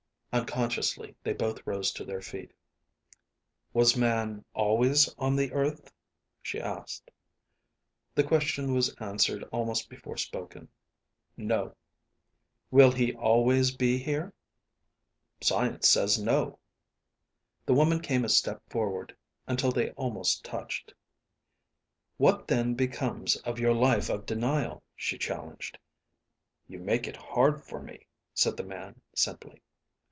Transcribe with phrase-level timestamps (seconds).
[0.33, 2.53] Unconsciously they both rose to their feet.
[3.73, 5.91] "Was man always on the earth?"
[6.41, 7.11] she asked.
[8.15, 10.69] The question was answered almost before spoken.
[11.35, 11.75] "No."
[12.71, 14.31] "Will he always be here?"
[15.41, 16.59] "Science says 'no.'"
[17.65, 20.93] The woman came a step forward until they almost touched.
[22.15, 25.77] "What then becomes of your life of denial?" she challenged.
[26.69, 29.61] "You make it hard for me," said the man, simply.